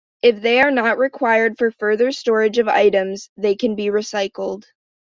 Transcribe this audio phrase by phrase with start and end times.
[0.23, 4.63] If they are not required for further storage of items, they can be recycled.